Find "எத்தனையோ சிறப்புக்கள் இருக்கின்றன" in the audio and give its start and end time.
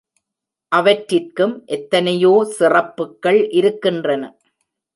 1.67-4.23